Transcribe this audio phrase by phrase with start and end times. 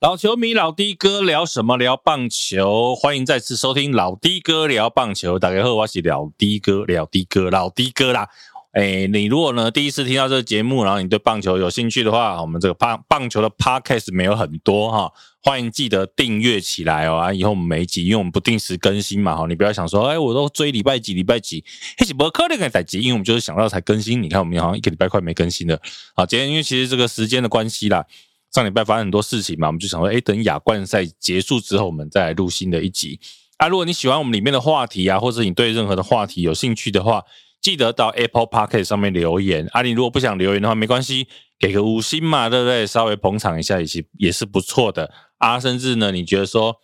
[0.00, 1.76] 老球迷老的哥聊什么？
[1.76, 5.40] 聊棒球，欢迎再次收听老的哥聊棒球。
[5.40, 8.28] 大家好，我是老的哥，聊的哥，老的哥啦。
[8.70, 17.32] 哎，你如果呢第一次听到这个节目，然后你对棒球有兴趣的话，我们这个棒棒球的 podcast 没有很多哈，欢迎记得订阅起来哦啊！
[17.32, 21.64] 以后我们每集，因为我们不定时更新嘛哈，你不要想说，哎，我都追礼拜几礼拜几，
[21.96, 24.22] 嘿，是不可能的集，因为我们就是想到才更新。
[24.22, 25.80] 你看，我们好像一个礼拜快没更新了。
[26.14, 28.06] 好，今天因为其实这个时间的关系啦。
[28.52, 33.20] 上礼拜发生很多事情嘛，我们就想说，哎，等亚冠赛结束之后，我们再来录新的一集。
[33.58, 37.22] 啊，如果你喜欢我们里面的话题啊，或者你对任何的话题有兴趣的话，
[37.60, 39.66] 记得到 Apple Park 上面留言。
[39.72, 41.26] 啊，你如果不想留言的话，没关系，
[41.58, 42.86] 给个五星嘛，对不对？
[42.86, 45.58] 稍微捧场一下也是也是不错的啊。
[45.58, 46.76] 甚至呢，你觉得说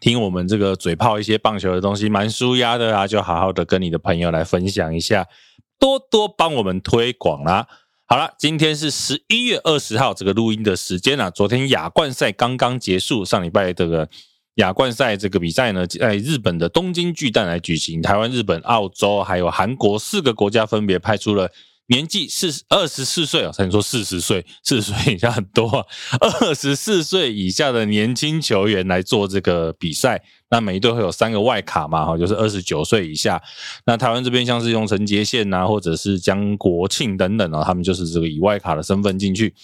[0.00, 5.28] 听我们这个嘴炮一些棒球的东西蛮舒压的啊，就好好的跟你的朋友来分享一下，
[5.78, 7.68] 多多帮我们推广啦。
[8.06, 11.30] 好了，今天是十一月二十号这个录音的时间啊。
[11.30, 14.06] 昨天亚冠赛刚刚结束，上礼拜这个
[14.56, 18.02] 亚冠赛这个比赛呢，在日本的东京巨蛋来举行。
[18.02, 21.50] 台湾、日本、澳洲还有韩国四个国家分别派出了
[21.86, 25.86] 年纪四二十四岁啊，才能说四十岁，四十岁 以下很多，
[26.20, 30.22] 二十四岁以下的年轻球员来做这个比赛。
[30.52, 33.42] 那每一队会有三个外卡嘛，哈，就是二十九岁以下。
[33.86, 39.54] 那台湾这边像是用陈杰宪呐，或者是江国庆等等啊，他们就是这个以外卡的身份进去。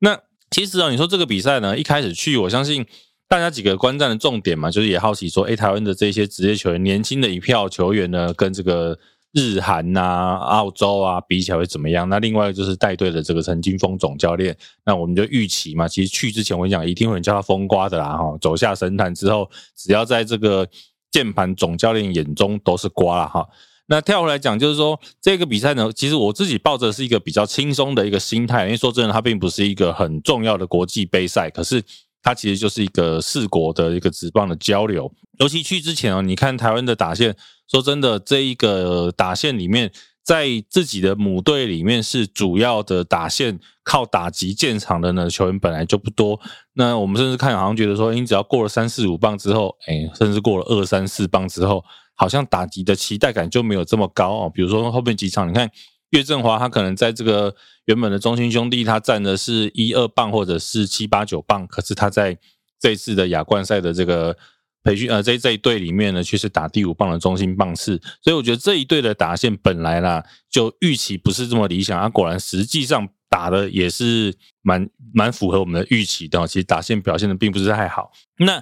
[0.00, 0.18] 那
[0.50, 2.84] 其实啊，你说这个比赛呢，一开始去，我相信
[3.28, 8.98] 大家几个观战的重点嘛，就是也好奇说，哎，台湾的这些职业球员，年轻的一票球员呢，跟这个。
[9.32, 12.08] 日韩呐、澳洲啊，比起来会怎么样？
[12.08, 15.88] 那另外就是带队的这个陈金峰总教练，那我们就预期嘛。
[15.88, 18.36] 其实去之前我讲，一定会叫他风刮的啦哈。
[18.40, 20.68] 走下神坛之后，只要在这个
[21.10, 23.46] 键盘总教练眼中都是瓜了哈。
[23.86, 31.82] 那跳回来讲，就是说这个比赛呢，其实我自己抱着是一个比较轻松的一个心态，因为说真的，它并不是一个很重要的国际杯赛，可是
[32.22, 35.12] 它其实就是一个四国的一个直棒的交流。
[35.38, 37.36] 尤其去之前哦，你看台湾的打线。
[37.70, 39.90] 说真的，这一个打线里面，
[40.22, 46.38] 在自己的母队里面是主要的打线，靠打击建场的呢球员本来就不多。
[46.74, 51.82] 那我们甚至看好像觉得说，你只要过了三四五棒之后，哎，甚至过了二三四棒之后，
[52.14, 54.52] 好像打击的期待感就没有这么高哦。
[54.52, 55.70] 比如说后面几场，你看
[56.12, 62.38] 岳振华他可能在这个原本的中心兄弟，他占的是一二棒或者是七八九棒，可是他在
[62.80, 64.38] 这次的亚冠赛的这个。
[64.84, 76.44] 培训呃，在这一队里面呢，却是打第五棒的中心棒次，所以我觉得这一队的打线本来啦就预期不是这么理想啊，果然实际上打的也是蛮蛮符合我们的预期的。
[76.48, 78.10] 其实打线表现的并不是太好。
[78.38, 78.60] 那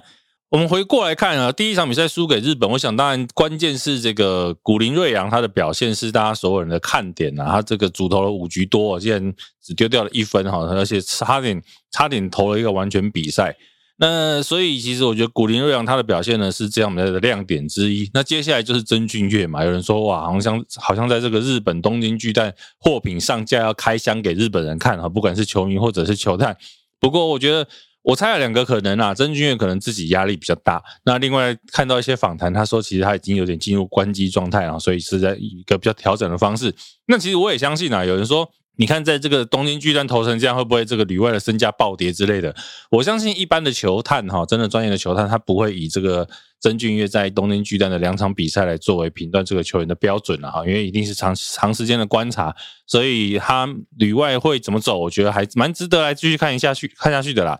[0.51, 13.55] 我们回过来看啊，第一场比赛输给日本，我想当然关键是这个古林瑞阳他的表现是大家所有人的看点啊，他这个主投了五局多，竟然只丢掉了一分哈，而且差点差点投了一个完全比赛。
[13.95, 18.09] 那所以其实我觉得古林瑞阳他的表现呢是这样的亮点之一。
[18.13, 26.57] 那接下来就是曾俊岳嘛，有人说哇，好像好像在这个日本东京巨蛋货品上架要开箱给日本人看哈，不管是球迷或者是球探。
[26.99, 27.65] 不过我觉得
[28.03, 30.81] 我猜了两个可能啊，曾俊岳可能自己压力比较大。
[31.05, 36.73] 那另外看到一些访谈，他说其实他已经有点进入关机状态啊，所以是在一个比较调整的方式。
[37.07, 38.49] 那其实我也相信啊，有人说。
[38.77, 42.55] 你看，在这个东京巨蛋投成这样，会不会这个旅外的身价暴跌之类的？
[42.89, 46.27] 我相信一般的球探哈，真的专业的球探，他不会以这个
[46.59, 52.55] 曾俊岳在东京巨蛋的两场比赛来作为评断这个球员的标准了哈，因为一定是长长时间的观察，
[52.87, 57.59] 所以他旅外会怎么走，我觉得还蛮值得来继续看一下去看下去的啦。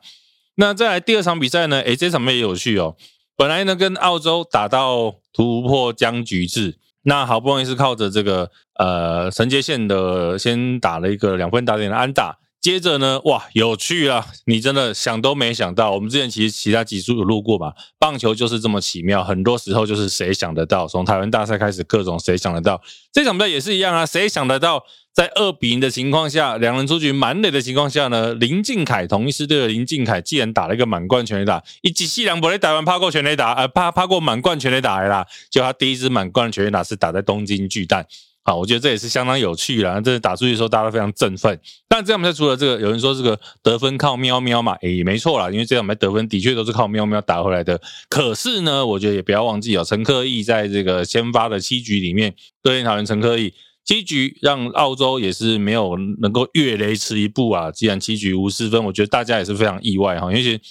[0.56, 1.81] 那再来第二场比赛呢？
[1.81, 2.95] 诶，这场面也有趣哦。
[3.35, 6.78] 本来呢，跟澳洲打到突破僵局制。
[7.03, 14.27] 那好不容易是靠着这个呃陈杰宪的先打了一个两分打点的安打，接着呢，哇，有趣啊！
[14.45, 22.79] 你真的想都没想到，我们之前其实其他集数有录过嘛，棒球就是这么奇妙，很多时候就是谁想得到，从台湾大赛开始，各种谁想得到，
[23.11, 24.83] 这场比赛也是一样啊，谁想得到？
[25.13, 38.08] 在二比零的情况下，两人出局满垒的情况下呢，林敬凯同一师队的林敬凯竟然打了一个满贯全垒打，一记西凉伯雷打完趴过全垒打，呃，趴趴过满贯全垒打来啦，就他第一支满贯全垒打是打在东京巨蛋，
[38.43, 41.59] 好，我觉得这也是相当有趣啦，这打出去的时候大家都非常振奋。
[41.88, 47.79] 但这样比赛除了这个，有人说这个得分靠喵喵嘛，诶，没错啦，因为这样比赛得分的确都是靠喵喵打回来的。
[48.09, 52.34] 可是呢，我觉得也不要忘记哦，陈克义在这个先发的七局里面，
[52.64, 53.53] 对面讨厌陈克义。
[53.84, 57.72] 七局让澳洲也是没有能够越雷池一步啊！
[57.72, 60.32] 既然七局无失分，我觉得大家也是非常意外哈。
[60.32, 60.61] 因为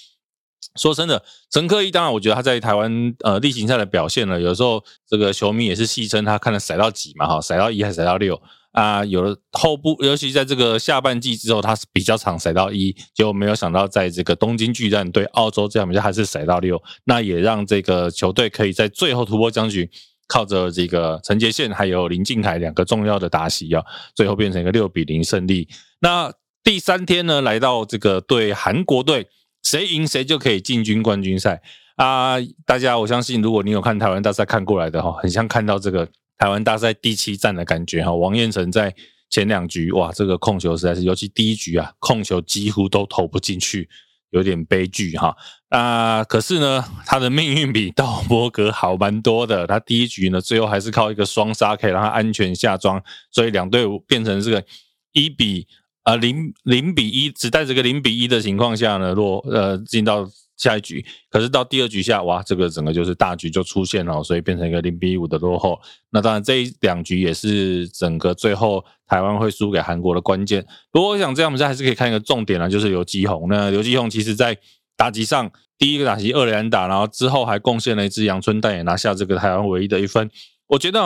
[0.76, 8.40] 说真的，陈克一当然，我觉得他在台湾呃例行赛的表现呢，有时候这个球迷也是戏称他看了甩到几嘛哈，甩到一还是甩到六
[8.72, 19.90] 啊，有了后部，尤其在这个下半季之后，他是比较常塞到一，结果没有想到在这个东京巨蛋对澳洲这样比赛还是塞到六，那也让这个球队可以在最后突破僵局，
[20.28, 23.82] 靠着这个陈杰宪还有林敬凯两个重要的打席啊，
[24.14, 25.68] 最后变成一个六比零胜利。
[25.98, 26.32] 那
[26.62, 29.26] 第三天呢，来到这个对韩国队，
[29.62, 31.62] 谁赢谁就可以进军冠军赛
[31.96, 32.36] 啊！
[32.64, 36.08] 大家我相信，如果你有看台湾大赛看过来的哈，很像看到这个。
[36.38, 38.94] 台湾大赛第七战的感觉哈，王彦辰在
[39.28, 43.86] 前两局哇，这个控球实在是，尤其第一局啊，控球几乎都投不进去，
[44.30, 45.36] 有点悲剧哈。
[45.68, 49.66] 啊，可是呢，他的命运比道伯格好蛮多的。
[49.66, 52.98] 他第一局呢，最后还是靠一个双杀可以让他安全下庄，
[53.30, 54.64] 所以两队变成这个
[55.12, 55.66] 一比
[56.04, 60.28] 呃零零比一，只带这个零比一的情况下呢，落呃进到。
[60.60, 65.80] 下一局，可是到第二局下，哇，这个整个就是大局就出现了，所以变成一个零比五的落后。
[66.10, 70.62] 那当然，这一两局也是整个最后台湾会输给韩国的关键。
[70.92, 73.46] 不过，我想这样，我们还是可以看一个重点啊，就是刘基宏。
[73.48, 74.54] 那刘基宏其实在
[74.98, 80.30] 打击上第一个打击二连打，然后之后还贡献了一支阳春蛋，也拿下这个台湾唯一的一分。
[80.66, 81.00] 我觉得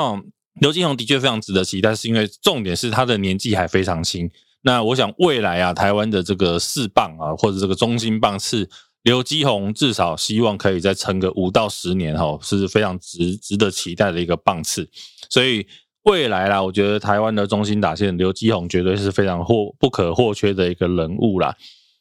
[0.60, 4.28] 刘基宏的确非常值得期待，是因为重点是他的年纪还非常轻。
[4.64, 8.68] 那我想未来啊，台湾的这个四棒啊，或者这个中心棒是。
[9.04, 14.88] 刘基宏至少希望可以再撑个五到十年哈，是非常值值得期待的一个棒次。
[15.28, 15.66] 所以
[16.04, 21.54] 未来啦，我觉得台湾的中心打线刘基宏绝对是非常或不可或缺的一个人物啦。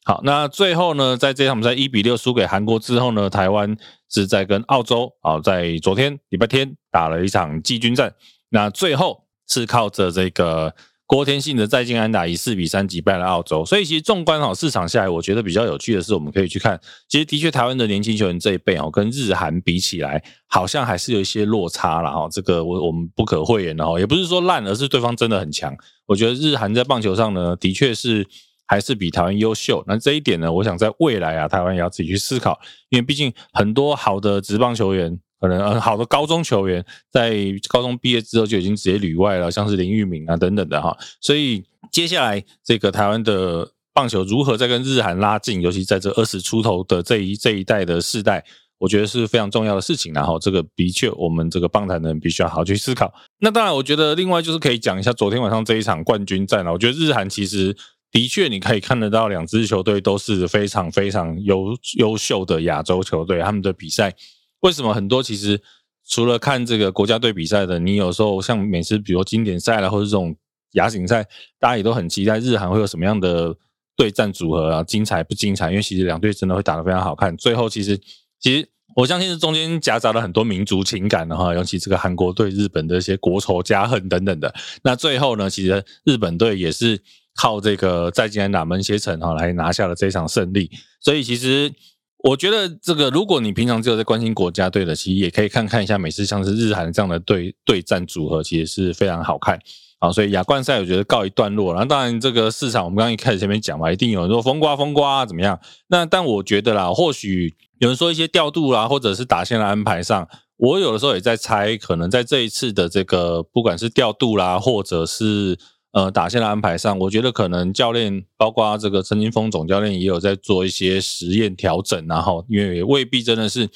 [0.05, 3.75] 好，那最后呢，在这场比赛一比六输给韩国之后呢，台湾
[4.09, 8.15] 是在跟澳洲啊，在昨天礼拜天打了一场季军战，
[8.51, 10.73] 那最后是靠着这个。
[11.13, 22.27] 郭天信的再进安打以四比三击败了澳洲，所以其实纵观好市场下来，我觉得比较有趣的是，我们可以去看，其实的确台湾的年轻球员这一辈哦，跟日韩比起来，好像还是有一些落差了哈。
[22.31, 25.71] 这个我我们不可讳言的哈，也不是说烂，而是对方真的很强。
[26.07, 28.25] 我觉得日韩在棒球上呢，的确是
[28.65, 29.83] 还是比台湾优秀。
[29.85, 32.59] 那这一点呢，我想在未来啊，台湾也要自己去思考，
[32.89, 35.19] 因为毕竟很多好的职棒球员。
[35.43, 37.35] 可能很好的高中球员，在
[37.67, 40.97] 高中毕业之后就已经直接旅外了，像是林玉敏啊等等的哈。
[41.19, 41.61] 所以
[41.91, 48.41] 接下来这个台湾的棒球如何再跟日韩拉近，尤其在这二十出头的这一这一代的世代，
[48.77, 50.13] 我觉得是非常重要的事情。
[50.13, 53.13] 然后这个的确，我们这个棒坛的人必须要好好去思考。
[53.39, 56.71] 那当然，我觉得另外就是可以讲一下昨天晚上这一场冠军战了。
[56.71, 57.75] 我觉得日韩其实
[58.13, 64.15] 的确你可以看得到，两支球队都是非常非常优优秀的亚洲球队，他们的比赛。
[64.63, 65.61] 为什么很多其实
[66.05, 70.35] 除了看这个国家队比赛的，你有时候像每次比如经典赛啦，或者这种
[70.71, 71.23] 亚锦赛，
[71.59, 73.55] 大家也都很期待日韩会有什么样的
[73.95, 75.69] 对战组合啊，精彩不精彩？
[75.69, 77.35] 因为其实两队真的会打得非常好看。
[77.37, 77.99] 最后其实
[78.39, 84.53] 其实我相信是中间夹杂了很多民族情感的哈，尤其这个韩国对日本的一些国仇家恨等等的。
[84.83, 87.01] 那最后呢，其实日本队也是
[87.35, 90.71] 靠这个再见打门歇城哈来拿下了这场胜利。
[91.01, 91.73] 所以其实。
[92.23, 99.59] 我觉得这个，如果你平常只有在关心国家队的，其实也可以看看一下每次像是日韩这样的对对战组合，其实是非常好看
[99.99, 100.09] 啊。
[100.09, 101.85] 所以亚冠赛我觉得告一段落了。
[101.85, 105.59] 当然，这个市场我们刚刚一开始前面讲嘛，一定有人说风刮风刮怎么样？
[105.87, 110.25] 那但我觉得啦，或许有人说一些调度啦，或者是打线的安排上，
[110.55, 115.59] 我有的时候也在猜，可能在这一次的这个不管是调度啦，或者是。
[115.93, 123.69] 呃，打线的安排上，我觉得可能教练，包括这个陈金峰总教练，也有在做一些实验调整，然后因为也未必真的是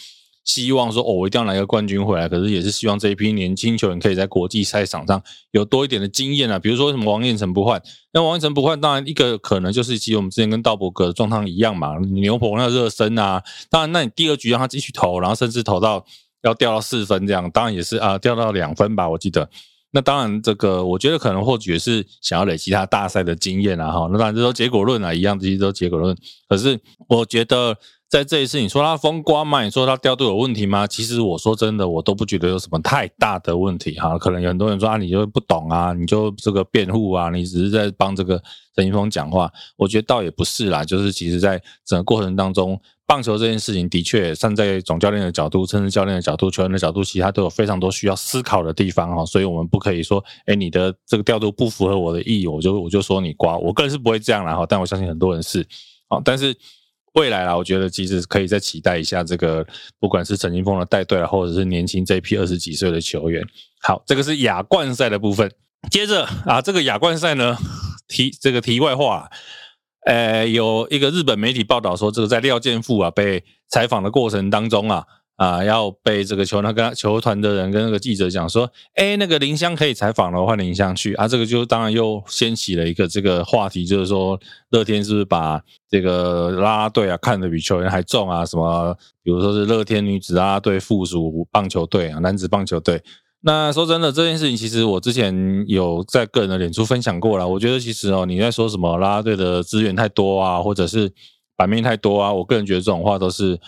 [0.43, 5.21] 希望说，哦，我一定要拿一个冠军回来，可是也是希望这一批年轻球员可以在国际赛场上
[5.51, 6.57] 有多一点的经验啊。
[6.57, 7.79] 比如说什么王彦辰不换，
[8.11, 16.03] 那王彦辰不换，当然一个可能就是其实我们之前跟道伯格的状况一样嘛，牛棚那热身啊，当然那你第二局让他继续投，然后甚至投到
[16.41, 19.47] 要掉到四分这样，当然也是啊，掉到两分吧，我记得。
[19.97, 24.07] 那当然，这个我觉得可能或许是想要累积他大赛的经验啊，哈。
[24.11, 26.15] 那当然这都结果论啊，一样这些都结果论。
[26.47, 27.75] 可是我觉得
[28.07, 30.85] 在这一次，你说他风光嘛，你说他调度有问题吗？
[30.85, 34.19] 其实我说真的，我都不觉得有什么太大的问题哈。
[34.19, 38.39] 可能有很多人说啊，你就不懂啊，你就这个辩护啊，你只是在帮这个
[38.75, 39.51] 陈云峰讲话。
[39.77, 42.79] 我觉得倒也不是啦，就是其实在整个过程当中。
[43.07, 49.25] 棒球这件事情的确站在总教练的角度、甚至教练的角度、球员的角度，其他都有非常多需要思考的地方哈。
[49.25, 53.57] 所以，我们不可以说，哎，你的这个调度不符合我的意，我就我就说你瓜。
[53.57, 55.65] 我个人是不会这样啦哈，但我相信很多人是。
[56.09, 56.53] 好，但是
[57.13, 59.65] 未来啦，我觉得其实可以再期待一下这个，
[60.01, 63.41] 不管是陈金峰的带队啊，或者是年轻这批二十几岁的球员。
[63.81, 65.49] 好，这个是亚冠赛的部分。
[65.89, 67.55] 接着啊，这个亚冠赛呢，
[68.09, 69.29] 题这个题外话。
[70.07, 75.03] 呃，有一个日本媒体报道说，这个在廖健富啊被采访的过程当中啊，
[75.35, 88.45] 啊，要被这个球那个球团的人跟那个记者讲说，哎，那个林香可以采访了，换林香去啊，这个就当然又掀起了一个这个话题，就是说乐天是不是把这个啦啦队啊看得比球员还重啊？
[88.45, 93.03] 什么，比如说是乐天女子啦啦队附属棒球队啊，男子棒球队。
[93.41, 97.47] 那说真的，这件事情其实我之前有在个人的脸书分享过了。
[97.47, 101.11] 我觉得其实哦，你在说什么啦啦队的资源太多啊，或者是
[101.55, 103.59] 版面太多啊，我个人觉得这种话都是。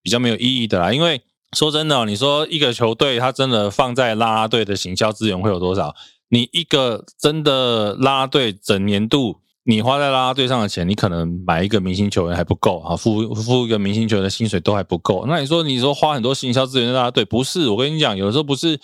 [0.00, 1.20] 比较没有意义的啦，因为
[1.54, 5.94] 说真的，你说一个球队，他真的放在拉拉队的行销资源会有多少？
[6.30, 15.26] 你一个真的拉拉队整年度，你花在拉拉队上的钱，你可能买一个明星球员还不够啊，付付一个明星球员的薪水都还不够。
[15.26, 17.68] 那你说，你说花很多行销资源在拉拉队，不是？
[17.68, 18.80] 我跟你讲，有的时候不是，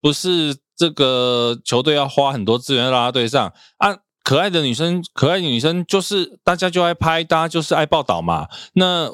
[0.00, 3.96] 不是这个球队要花很多资源在拉拉队上啊。
[4.22, 8.48] 可爱的女生，可爱的女生就是大家就爱拍，大家就是爱报道嘛。
[8.74, 9.08] 那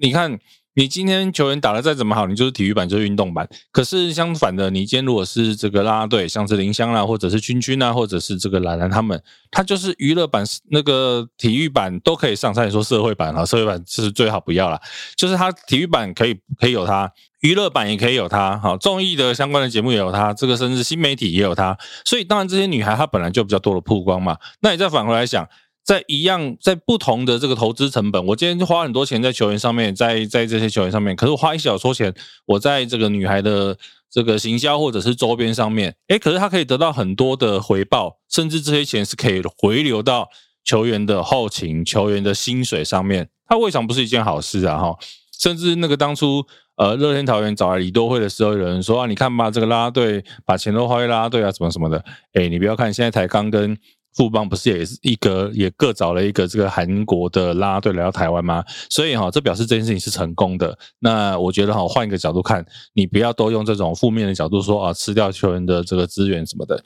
[0.00, 0.38] 你看。
[0.74, 3.46] 你今天球员打的再怎么好，你就是体育版，就是运动版。
[3.70, 12.52] 可是相反的，你今天如果是这个啦啦队，像是林香啦，或者是君君啊，或者是这个兰兰他们，他就是娱乐版，那个体育版都可以上。
[12.54, 14.80] 才说社会版啊，社会版是最好不要了。
[15.16, 17.10] 就是他体育版可以可以有他，
[17.40, 21.76] 娱乐版也可以有他，好综艺的相关的节目也有他，这个甚至新媒体也有他。
[22.04, 24.36] 所以当然这些女孩她本来就比较多的曝光嘛。
[24.60, 25.46] 那你再反过来想。
[25.84, 32.14] 在一样，在不同的这个投资成本，我今天花很多钱在球员上面，在在这些球员上面，可是我花一小撮钱，
[32.46, 33.76] 我在这个女孩的
[34.08, 40.28] 这个行销或者是周边上面，诶，可是他可以得到很多的回报，甚至这些钱是可以回流到
[40.62, 44.78] 球员的后勤、球员的薪水上面，他未尝不是一件好事啊！
[44.78, 44.96] 哈，
[45.40, 46.46] 甚至那个当初
[46.76, 53.76] 呃乐天桃园找来李多惠的时候，有人说啊，你看吧，这个拉拉队把钱都花在拉拉队啊，什么什么的，诶，你不要看现在台钢跟。
[54.14, 58.62] 富邦不是也是一个也各找了一个这个韩国的拉拉队来到台湾吗？
[58.90, 60.78] 所以哈，这表示这件事情是成功的。
[60.98, 66.82] 那我觉得哈，换一个角度看，你不要都用这种负面的角度说啊，吃掉球员的这个资源什么的。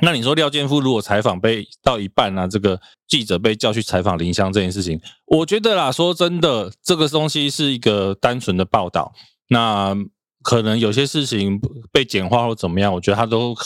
[0.00, 9.12] 那你说廖建富如果采访被到一半呢，这个记者被叫去采访林香这件事情，我觉得啦，说真的，这个东西是一个单纯的报道。
[9.48, 9.96] 那
[10.44, 13.56] 可能有些事情被简化或怎么样，我觉得他都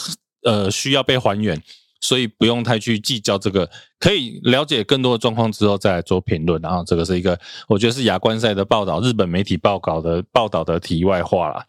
[0.43, 1.61] 呃需要被还原。
[2.03, 3.67] 所以不用太去计较这个，
[3.97, 6.61] 可以了解更多的状况之后再来做评论。
[6.61, 11.65] 然后这个是一个，我觉得是亚冠赛的报道，日本媒体报告的报道的题外话啦。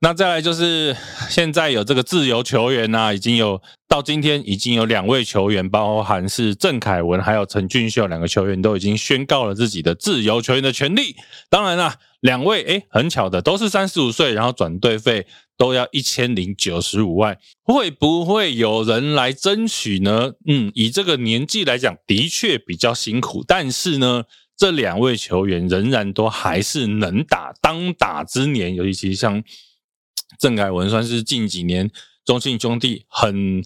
[0.00, 0.96] 那再来就是
[1.28, 3.60] 现在有这个自由球员呐，已经有
[3.94, 11.14] 到今天已经有两位球员，包含是郑凯文还有陈俊秀两个球员都已经宣告了自己的自由球员的权利。
[11.48, 15.28] 当然啦，两位诶很巧的都是三十五岁，然后转队费。
[15.56, 20.32] 都要一千零九十五万，会不会有人来争取呢？
[20.48, 24.24] 嗯，以这个年纪来讲，的确比较辛苦，但是呢，
[24.56, 29.44] 这两位球员仍然都还是能打当打之年，尤其像
[30.40, 31.88] 郑凯文，算是近几年
[32.24, 33.62] 中信兄弟很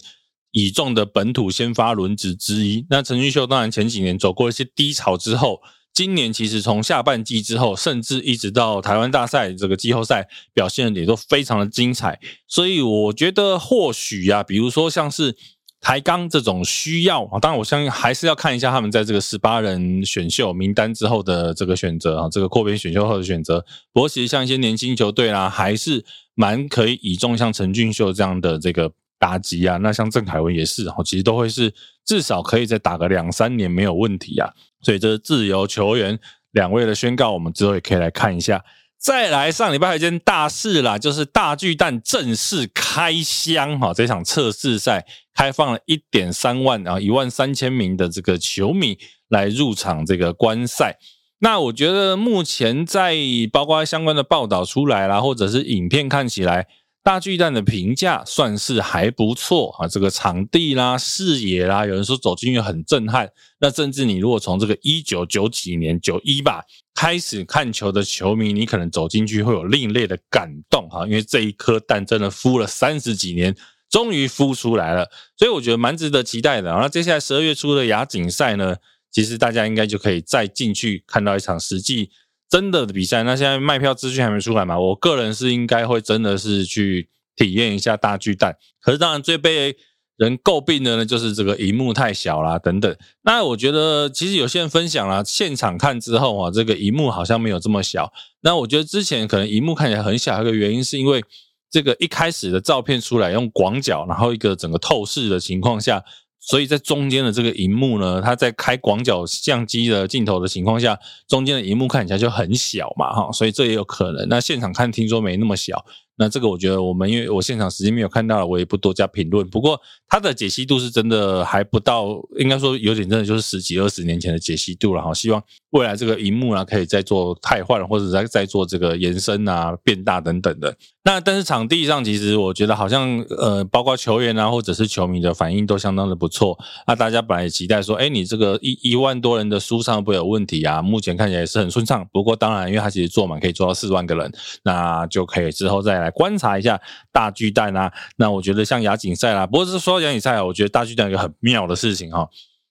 [0.51, 2.85] 倚重的本土先发轮值之一。
[2.89, 5.59] 那陈俊秀当然前几年走过一些低潮之后。
[5.91, 15.35] 今年其实从下半季之后，甚至一直到台湾大赛这个季后赛表现也都非常的精彩，所以我觉得或许呀，比如说像是
[15.81, 23.65] 台钢这种需要啊，当然我相信还是要看一下他们在这个十八人选秀名单之后的这个选择啊，这个扩编选秀后的选择。
[23.91, 31.73] 不过其实像一些年轻球队啦，还是蛮可以倚重像陈俊秀这样的这个打击啊，那像郑凯文也是哈，其实都会是
[32.05, 34.49] 至少可以再打个两三年没有问题啊。
[34.81, 36.17] 所以这是自由球员
[36.51, 38.63] 两位的宣告，我们之后也可以来看一下。
[38.97, 48.97] 再来，上礼拜有一件大事啦，就是大巨蛋正式开箱哈，这场测试赛开放了一点三万啊，一万三千名的这个球迷
[49.27, 50.97] 来入场这个观赛。
[51.39, 53.15] 那我觉得目前在
[53.51, 56.67] 包括相关的报道出来啦，或者是影片看起来。
[57.09, 63.27] 大巨蛋的评价算是还不错啊，这个场地啦、视野啦，有人说走进去很震撼。
[63.59, 66.61] 那甚至你如果从这个一九九几年九一吧
[66.93, 73.55] 开始看球的球迷，你可能走进去会有另类的感动哈，因为这一颗蛋真的孵了三十几年，
[73.89, 76.69] 终于孵出来了，所以我觉得蛮值得期待的。
[76.69, 78.75] 然后接下来十二月初的亚锦赛呢，
[79.11, 82.11] 其实大家应该就可以再进去看到一场实际。
[82.49, 84.79] 真的的比赛，那现在卖票资讯还没出来嘛？
[84.79, 88.57] 我个人是应该会真的是去体验一下大巨蛋。
[88.81, 89.77] 可是当然最被
[90.17, 92.97] 人诟病的呢，就是这个荧幕太小啦等等。
[93.21, 98.11] 那我觉得其实有些人分享了现场看之后啊，这个荧幕好像没有这么小。
[98.41, 101.23] 那我觉得之前可能荧幕看起来很小，一个原因是因为
[101.69, 106.03] 这个一开始的照片出来用广角，然后一个整个透视的情况下。
[106.49, 114.27] 所以在中间的这个荧幕呢，它在开广角相机的镜头的情况下，中间的荧幕看起来就很小嘛，哈，所以这也有可能。
[114.27, 115.85] 那现场看听说没那么小。
[116.19, 119.49] 那这个我觉得我们因为我现场时间没有看到，我也不多加评论。
[119.49, 125.13] 不过它的解析度是真的还不到，应该说有点真的就是十几二十年前的解析度了哈。
[125.13, 130.75] 希望未来这个荧幕啊可以再做太换，或者再再做这个延伸啊、变大等等的。
[131.05, 136.59] 那但是场地上其实我觉得好像呃，包括球员啊或者是球迷的反应都相当的不错。
[136.85, 140.81] 那大家本来也期待说，哎，你这个一一万多人的书上不会有问题啊？
[140.81, 142.05] 目前看起来也是很顺畅。
[142.11, 144.29] 不过当然，因为它其实坐满可以坐到四万个人，
[144.63, 146.08] 那就可以之后再来。
[146.11, 146.79] 观察一下
[147.11, 152.29] 大巨蛋啊，那我觉得像亚锦赛啦，不过是说亚锦赛啊，我觉得大巨蛋有一个很妙的事情哈。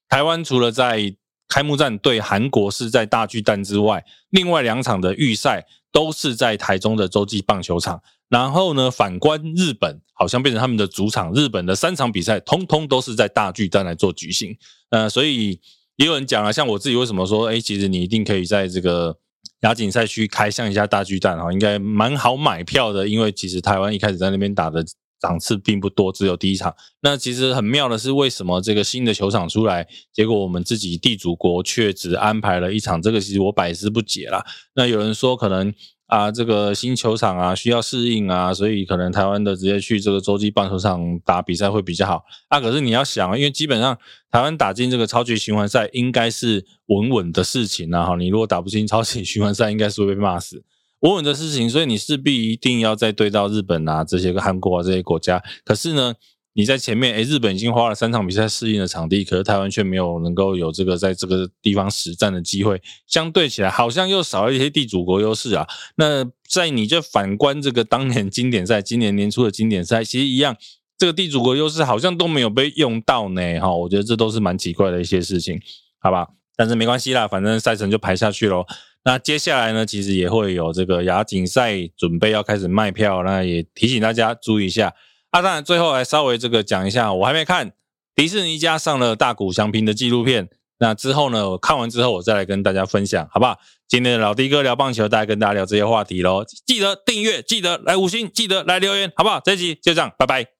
[0.09, 1.15] 台湾除了在
[1.49, 8.03] 开幕战对韩国是在大巨蛋之外，另外两场的预赛都是在台中的洲际棒球场。
[8.29, 14.57] 然后呢，反观日本，好像变成他们的主场，日本的三场比赛通通都是在大巨蛋来做举行。
[14.91, 15.61] 呃，所以
[15.97, 19.19] 也有人讲了，像我自己为什么说，哎，其实你一定可以在这个。
[19.61, 24.85] 亚锦赛区开箱一下大巨蛋哈，应该蛮好买票的，因为其实台湾一开始在那边打的
[25.21, 26.75] 场次并不多，只有第一场。
[27.01, 33.03] 那其实很妙的是，为什么这个新的球场出来，结果我们自己地主国却只安排了一场？
[33.03, 34.45] 这个其实我百思不解啦。
[34.75, 35.75] 那有人说可能。
[36.09, 42.59] 啊，这个新球场啊，需要适应啊，所以可能台湾的直接去这个洲际棒球场打比赛会比较好啊。
[42.59, 43.97] 可是你要想，因为基本上
[44.31, 48.07] 台湾打进这个超级循环赛应该是稳稳的事情啊。
[48.07, 50.65] 哈，你如果打不进超级循环赛，应该是会被骂死。
[51.01, 55.43] 稳稳的事情，所以你势必一定要再对到日本啊这些个韩国啊这些国家。
[55.65, 56.15] 可是呢？
[56.55, 65.69] 你在前面，诶日本已经花了三场比赛适应了场地，可是台湾却没有能够有这个在这个地方实战的机会，相对起来好像又少了一些地主国优势啊。
[65.97, 70.57] 那在你这反观这个当年经典赛，今年年初的经典赛，其实一样，
[70.97, 73.61] 这个地主国优势好像都没有被用到呢。
[73.61, 75.61] 哈，我觉得这都是蛮奇怪的一些事情，
[76.01, 76.27] 好吧？
[76.57, 78.67] 但是没关系啦，反正赛程就排下去喽。
[79.05, 84.93] 那接下来呢，其实也会有这个亚锦赛准备要开始卖票，那也提醒大家注意一下。
[85.31, 87.73] 啊，当然，最后来稍微这个讲一下，我还没看
[88.15, 90.49] 迪士尼家上了大谷祥平的纪录片。
[90.81, 93.59] 那之后呢，我看完之后，我再来跟大家分享，好不好？
[93.89, 96.45] 今天的老弟哥聊棒球，大家跟大家聊这些话题喽。
[96.67, 99.41] 记得订阅，记得来五星，记得来留言，好不好？
[99.45, 100.58] 这一集就这样，拜拜。